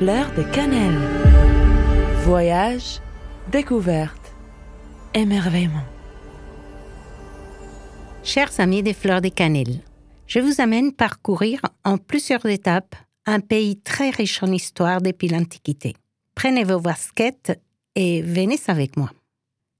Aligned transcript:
Fleur 0.00 0.32
de 0.34 0.42
cannelle. 0.44 0.98
Voyage, 2.24 3.02
découverte, 3.52 4.32
émerveillement. 5.12 5.84
Chers 8.22 8.60
amis 8.60 8.82
des 8.82 8.94
Fleurs 8.94 9.20
de 9.20 9.28
cannelle, 9.28 9.80
je 10.26 10.38
vous 10.38 10.62
amène 10.62 10.92
parcourir 10.94 11.60
en 11.84 11.98
plusieurs 11.98 12.46
étapes 12.46 12.96
un 13.26 13.40
pays 13.40 13.76
très 13.76 14.08
riche 14.08 14.42
en 14.42 14.50
histoire 14.50 15.02
depuis 15.02 15.28
l'Antiquité. 15.28 15.94
Prenez 16.34 16.64
vos 16.64 16.80
baskets 16.80 17.60
et 17.94 18.22
venez 18.22 18.58
avec 18.68 18.96
moi. 18.96 19.10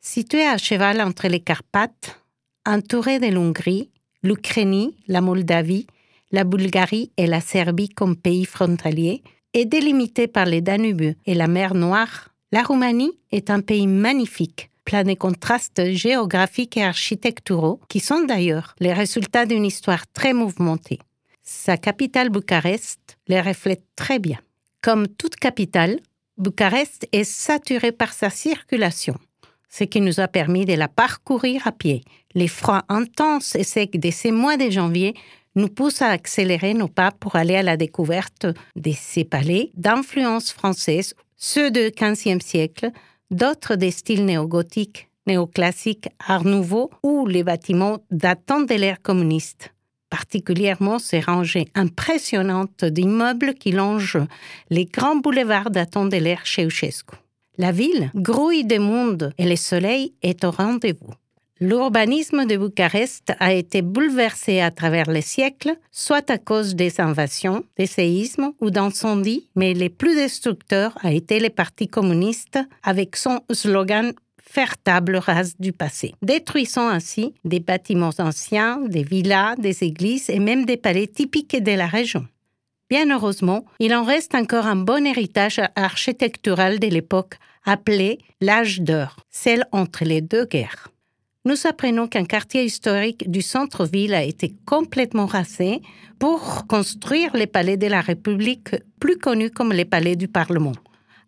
Situé 0.00 0.44
à 0.44 0.58
cheval 0.58 1.00
entre 1.00 1.28
les 1.28 1.38
Carpates, 1.38 2.20
entouré 2.66 3.20
de 3.20 3.28
l'Hongrie, 3.28 3.88
l'Ukraine, 4.24 4.90
la 5.06 5.20
Moldavie, 5.20 5.86
la 6.32 6.42
Bulgarie 6.42 7.12
et 7.16 7.28
la 7.28 7.40
Serbie 7.40 7.90
comme 7.90 8.16
pays 8.16 8.46
frontaliers, 8.46 9.22
et 9.54 9.64
délimité 9.64 10.26
par 10.26 10.46
les 10.46 10.60
Danube 10.60 11.14
et 11.26 11.34
la 11.34 11.48
mer 11.48 11.74
Noire, 11.74 12.28
la 12.52 12.62
Roumanie 12.62 13.18
est 13.30 13.50
un 13.50 13.60
pays 13.60 13.86
magnifique, 13.86 14.70
plein 14.84 15.04
de 15.04 15.14
contrastes 15.14 15.92
géographiques 15.92 16.76
et 16.76 16.84
architecturaux 16.84 17.80
qui 17.88 18.00
sont 18.00 18.22
d'ailleurs 18.22 18.74
les 18.80 18.92
résultats 18.92 19.46
d'une 19.46 19.64
histoire 19.64 20.06
très 20.12 20.32
mouvementée. 20.32 20.98
Sa 21.42 21.76
capitale 21.76 22.30
Bucarest 22.30 23.18
les 23.26 23.40
reflète 23.40 23.84
très 23.96 24.18
bien. 24.18 24.38
Comme 24.82 25.08
toute 25.08 25.36
capitale, 25.36 25.98
Bucarest 26.36 27.08
est 27.12 27.24
saturée 27.24 27.92
par 27.92 28.12
sa 28.12 28.30
circulation, 28.30 29.18
ce 29.68 29.84
qui 29.84 30.00
nous 30.00 30.20
a 30.20 30.28
permis 30.28 30.64
de 30.64 30.74
la 30.74 30.88
parcourir 30.88 31.66
à 31.66 31.72
pied. 31.72 32.04
Les 32.34 32.48
froids 32.48 32.84
intenses 32.88 33.56
et 33.56 33.64
secs 33.64 33.98
de 33.98 34.10
ces 34.10 34.30
mois 34.30 34.56
de 34.56 34.70
janvier 34.70 35.14
nous 35.58 35.68
poussent 35.68 36.02
à 36.02 36.08
accélérer 36.08 36.72
nos 36.72 36.88
pas 36.88 37.10
pour 37.10 37.36
aller 37.36 37.56
à 37.56 37.62
la 37.62 37.76
découverte 37.76 38.46
de 38.76 38.92
ces 38.92 39.24
palais 39.24 39.70
d'influence 39.74 40.52
française, 40.52 41.14
ceux 41.36 41.70
du 41.70 41.90
XVe 41.90 42.40
siècle, 42.40 42.90
d'autres 43.30 43.74
des 43.74 43.90
styles 43.90 44.24
néo-gothiques, 44.24 45.08
néoclassiques, 45.26 46.08
art 46.26 46.44
nouveau 46.44 46.90
ou 47.02 47.26
les 47.26 47.42
bâtiments 47.42 47.98
datant 48.10 48.62
de 48.62 48.74
l'ère 48.74 49.02
communiste 49.02 49.72
particulièrement 50.10 50.98
ces 50.98 51.20
rangées 51.20 51.68
impressionnantes 51.74 52.84
d'immeubles 52.84 53.54
qui 53.54 53.72
longent 53.72 54.26
les 54.70 54.86
grands 54.86 55.16
boulevards 55.16 55.70
datant 55.70 56.06
de 56.06 56.16
l'ère 56.16 56.46
Ceausescu. 56.46 57.16
La 57.58 57.72
ville 57.72 58.10
grouille 58.14 58.64
de 58.64 58.78
monde 58.78 59.32
et 59.36 59.48
le 59.48 59.56
soleil 59.56 60.14
est 60.22 60.44
au 60.44 60.50
rendez-vous. 60.50 61.12
L'urbanisme 61.60 62.46
de 62.46 62.56
Bucarest 62.56 63.32
a 63.40 63.52
été 63.52 63.82
bouleversé 63.82 64.60
à 64.60 64.70
travers 64.70 65.10
les 65.10 65.22
siècles, 65.22 65.76
soit 65.90 66.30
à 66.30 66.38
cause 66.38 66.76
des 66.76 67.00
invasions, 67.00 67.64
des 67.76 67.86
séismes 67.86 68.52
ou 68.60 68.70
d'incendies, 68.70 69.48
mais 69.56 69.74
les 69.74 69.88
plus 69.88 70.14
destructeurs 70.14 70.96
a 71.02 71.12
été 71.12 71.40
le 71.40 71.50
Parti 71.50 71.88
communiste 71.88 72.60
avec 72.84 73.16
son 73.16 73.40
slogan 73.50 74.12
faire 74.40 74.78
table 74.78 75.16
rase 75.16 75.56
du 75.58 75.72
passé, 75.72 76.14
détruisant 76.22 76.88
ainsi 76.88 77.34
des 77.44 77.60
bâtiments 77.60 78.14
anciens, 78.20 78.78
des 78.86 79.02
villas, 79.02 79.56
des 79.58 79.82
églises 79.82 80.30
et 80.30 80.38
même 80.38 80.64
des 80.64 80.76
palais 80.76 81.08
typiques 81.08 81.60
de 81.60 81.72
la 81.72 81.88
région. 81.88 82.24
Bien 82.88 83.10
heureusement, 83.10 83.64
il 83.80 83.92
en 83.96 84.04
reste 84.04 84.36
encore 84.36 84.66
un 84.66 84.76
bon 84.76 85.04
héritage 85.04 85.60
architectural 85.74 86.78
de 86.78 86.86
l'époque 86.86 87.34
appelé 87.64 88.18
l'âge 88.40 88.80
d'or, 88.80 89.16
celle 89.28 89.66
entre 89.72 90.04
les 90.04 90.20
deux 90.20 90.44
guerres 90.44 90.88
nous 91.44 91.66
apprenons 91.66 92.08
qu'un 92.08 92.24
quartier 92.24 92.64
historique 92.64 93.30
du 93.30 93.42
centre-ville 93.42 94.14
a 94.14 94.22
été 94.22 94.54
complètement 94.66 95.26
rasé 95.26 95.80
pour 96.18 96.66
construire 96.66 97.34
les 97.34 97.46
palais 97.46 97.76
de 97.76 97.86
la 97.86 98.00
République, 98.00 98.76
plus 99.00 99.16
connus 99.16 99.50
comme 99.50 99.72
les 99.72 99.84
palais 99.84 100.16
du 100.16 100.28
Parlement. 100.28 100.74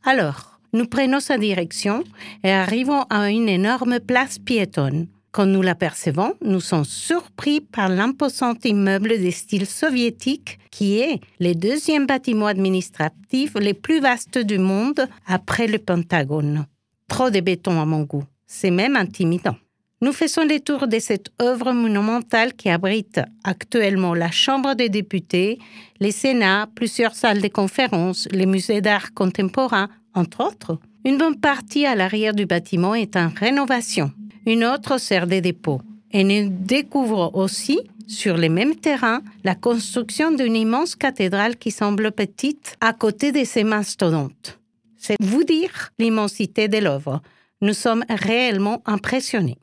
Alors, 0.04 0.60
nous 0.72 0.86
prenons 0.86 1.20
sa 1.20 1.38
direction 1.38 2.04
et 2.44 2.50
arrivons 2.50 3.02
à 3.10 3.30
une 3.30 3.48
énorme 3.48 4.00
place 4.00 4.38
piétonne. 4.38 5.06
Quand 5.32 5.46
nous 5.46 5.62
l'apercevons, 5.62 6.34
nous 6.42 6.60
sommes 6.60 6.84
surpris 6.84 7.60
par 7.60 7.88
l'imposant 7.88 8.54
immeuble 8.64 9.22
de 9.22 9.30
style 9.30 9.66
soviétique 9.66 10.58
qui 10.72 10.98
est 10.98 11.20
le 11.38 11.54
deuxième 11.54 12.06
bâtiment 12.06 12.46
administratif 12.46 13.54
le 13.54 13.72
plus 13.72 14.00
vaste 14.00 14.38
du 14.38 14.58
monde 14.58 15.06
après 15.26 15.68
le 15.68 15.78
Pentagone. 15.78 16.66
Trop 17.06 17.30
de 17.30 17.40
béton 17.40 17.80
à 17.80 17.84
mon 17.84 18.02
goût. 18.02 18.24
C'est 18.46 18.72
même 18.72 18.96
intimidant. 18.96 19.56
Nous 20.02 20.12
faisons 20.14 20.44
les 20.44 20.60
tours 20.60 20.88
de 20.88 20.98
cette 20.98 21.30
œuvre 21.42 21.72
monumentale 21.72 22.54
qui 22.54 22.70
abrite 22.70 23.20
actuellement 23.44 24.14
la 24.14 24.30
Chambre 24.30 24.72
des 24.72 24.88
députés, 24.88 25.58
les 26.00 26.10
Sénats, 26.10 26.70
plusieurs 26.74 27.14
salles 27.14 27.42
de 27.42 27.48
conférences, 27.48 28.26
les 28.30 28.46
musées 28.46 28.80
d'art 28.80 29.12
contemporain, 29.12 29.90
entre 30.14 30.42
autres. 30.42 30.78
Une 31.04 31.18
bonne 31.18 31.38
partie 31.38 31.84
à 31.84 31.94
l'arrière 31.94 32.32
du 32.32 32.46
bâtiment 32.46 32.94
est 32.94 33.14
en 33.14 33.28
rénovation. 33.28 34.10
Une 34.46 34.64
autre 34.64 34.98
sert 34.98 35.26
de 35.26 35.38
dépôt. 35.38 35.82
Et 36.12 36.24
nous 36.24 36.48
découvrons 36.50 37.30
aussi, 37.34 37.78
sur 38.08 38.38
les 38.38 38.48
mêmes 38.48 38.76
terrains, 38.76 39.20
la 39.44 39.54
construction 39.54 40.32
d'une 40.32 40.56
immense 40.56 40.96
cathédrale 40.96 41.58
qui 41.58 41.70
semble 41.70 42.10
petite 42.10 42.74
à 42.80 42.94
côté 42.94 43.32
de 43.32 43.44
ces 43.44 43.64
mastodontes. 43.64 44.58
C'est 44.96 45.16
vous 45.20 45.44
dire 45.44 45.90
l'immensité 45.98 46.68
de 46.68 46.78
l'œuvre. 46.78 47.20
Nous 47.60 47.74
sommes 47.74 48.04
réellement 48.08 48.82
impressionnés. 48.86 49.58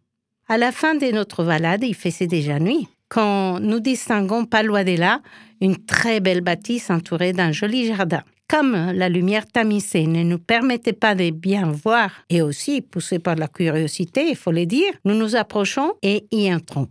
À 0.50 0.58
la 0.58 0.72
fin 0.72 0.96
de 0.96 1.12
notre 1.12 1.44
balade, 1.44 1.84
il 1.84 1.94
faisait 1.94 2.26
déjà 2.26 2.58
nuit. 2.58 2.88
Quand 3.10 3.60
nous 3.60 3.82
distinguons 3.82 4.46
pas 4.46 4.64
loin 4.64 4.86
de 4.86 4.96
là 4.96 5.22
une 5.60 5.76
très 5.76 6.22
belle 6.22 6.40
bâtisse 6.40 6.90
entourée 6.90 7.34
d'un 7.34 7.52
joli 7.52 7.88
jardin. 7.88 8.24
Comme 8.48 8.94
la 8.94 9.10
lumière 9.10 9.46
tamisée 9.46 10.08
ne 10.08 10.24
nous 10.24 10.40
permettait 10.40 10.94
pas 10.94 11.16
de 11.16 11.32
bien 11.32 11.70
voir, 11.70 12.12
et 12.30 12.42
aussi 12.42 12.82
poussés 12.82 13.20
par 13.20 13.36
la 13.36 13.50
curiosité, 13.50 14.30
il 14.30 14.38
faut 14.38 14.54
le 14.54 14.66
dire, 14.66 14.94
nous 15.04 15.16
nous 15.16 15.36
approchons 15.36 15.96
et 16.02 16.26
y 16.32 16.54
entrons. 16.54 16.88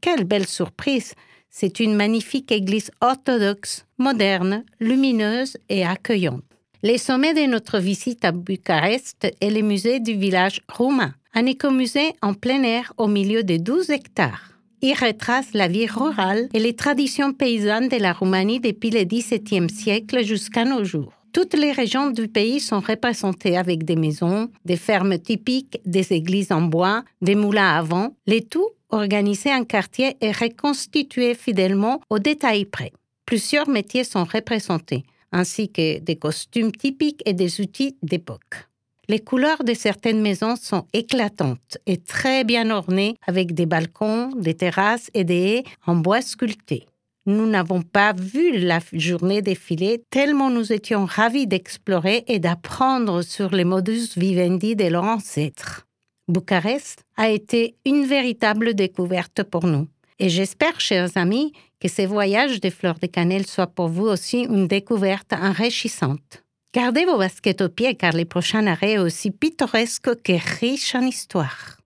Quelle 0.00 0.24
belle 0.24 0.46
surprise! 0.46 1.12
C'est 1.50 1.80
une 1.80 1.94
magnifique 1.94 2.50
église 2.50 2.90
orthodoxe, 3.02 3.84
moderne, 3.98 4.64
lumineuse 4.80 5.58
et 5.68 5.84
accueillante. 5.84 6.42
Les 6.84 6.98
sommets 6.98 7.32
de 7.32 7.50
notre 7.50 7.78
visite 7.78 8.26
à 8.26 8.30
Bucarest 8.30 9.26
est 9.40 9.48
le 9.48 9.62
musée 9.62 10.00
du 10.00 10.12
village 10.12 10.60
roumain 10.70 11.14
un 11.32 11.46
écomusée 11.46 12.12
en 12.20 12.34
plein 12.34 12.62
air 12.62 12.92
au 12.98 13.06
milieu 13.06 13.42
de 13.42 13.56
12 13.56 13.88
hectares. 13.88 14.50
Il 14.82 14.92
retrace 14.92 15.54
la 15.54 15.66
vie 15.66 15.86
rurale 15.86 16.50
et 16.52 16.58
les 16.58 16.76
traditions 16.76 17.32
paysannes 17.32 17.88
de 17.88 17.96
la 17.96 18.12
Roumanie 18.12 18.60
depuis 18.60 18.90
le 18.90 19.04
XVIIe 19.04 19.70
siècle 19.70 20.22
jusqu'à 20.24 20.66
nos 20.66 20.84
jours. 20.84 21.14
Toutes 21.32 21.54
les 21.54 21.72
régions 21.72 22.10
du 22.10 22.28
pays 22.28 22.60
sont 22.60 22.80
représentées 22.80 23.56
avec 23.56 23.84
des 23.84 23.96
maisons, 23.96 24.50
des 24.66 24.76
fermes 24.76 25.18
typiques, 25.18 25.80
des 25.86 26.12
églises 26.12 26.52
en 26.52 26.60
bois, 26.60 27.02
des 27.22 27.34
moulins 27.34 27.78
à 27.78 27.80
vent, 27.80 28.14
les 28.26 28.42
tout 28.42 28.68
organisé 28.90 29.50
en 29.54 29.64
quartier 29.64 30.18
et 30.20 30.32
reconstitué 30.32 31.32
fidèlement 31.32 32.02
au 32.10 32.18
détail 32.18 32.66
près. 32.66 32.92
Plusieurs 33.24 33.70
métiers 33.70 34.04
sont 34.04 34.24
représentés, 34.24 35.04
ainsi 35.34 35.68
que 35.68 35.98
des 35.98 36.16
costumes 36.16 36.72
typiques 36.72 37.22
et 37.26 37.34
des 37.34 37.60
outils 37.60 37.96
d'époque. 38.02 38.68
Les 39.08 39.18
couleurs 39.18 39.64
de 39.64 39.74
certaines 39.74 40.22
maisons 40.22 40.56
sont 40.56 40.86
éclatantes 40.94 41.76
et 41.84 41.98
très 41.98 42.44
bien 42.44 42.70
ornées 42.70 43.16
avec 43.26 43.52
des 43.52 43.66
balcons, 43.66 44.30
des 44.34 44.54
terrasses 44.54 45.10
et 45.12 45.24
des 45.24 45.34
haies 45.34 45.64
en 45.86 45.96
bois 45.96 46.22
sculpté. 46.22 46.86
Nous 47.26 47.46
n'avons 47.46 47.82
pas 47.82 48.12
vu 48.12 48.58
la 48.58 48.80
journée 48.92 49.42
défiler 49.42 50.02
tellement 50.10 50.50
nous 50.50 50.72
étions 50.72 51.04
ravis 51.04 51.46
d'explorer 51.46 52.24
et 52.28 52.38
d'apprendre 52.38 53.22
sur 53.22 53.50
les 53.50 53.64
modus 53.64 54.16
vivendi 54.16 54.76
de 54.76 54.86
leurs 54.86 55.04
ancêtres. 55.04 55.86
Bucarest 56.28 57.02
a 57.16 57.28
été 57.28 57.76
une 57.84 58.06
véritable 58.06 58.74
découverte 58.74 59.42
pour 59.42 59.66
nous. 59.66 59.88
Et 60.18 60.28
j'espère, 60.28 60.80
chers 60.80 61.16
amis, 61.16 61.52
que 61.84 61.90
ces 61.90 62.06
voyages 62.06 62.60
des 62.60 62.70
fleurs 62.70 62.98
de 62.98 63.06
cannelle 63.06 63.46
soient 63.46 63.66
pour 63.66 63.88
vous 63.88 64.06
aussi 64.06 64.44
une 64.44 64.66
découverte 64.66 65.34
enrichissante. 65.34 66.42
Gardez 66.74 67.04
vos 67.04 67.18
baskets 67.18 67.60
aux 67.60 67.68
pieds 67.68 67.94
car 67.94 68.14
les 68.14 68.24
prochains 68.24 68.66
arrêts 68.66 68.96
aussi 68.96 69.30
pittoresques 69.30 70.22
que 70.22 70.32
riches 70.60 70.94
en 70.94 71.02
histoire. 71.02 71.76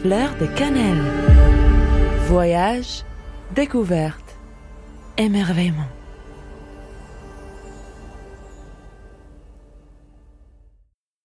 Fleur 0.00 0.34
de 0.40 0.46
cannelle. 0.46 1.04
Voyage, 2.26 3.04
découverte, 3.54 4.36
émerveillement. 5.16 5.86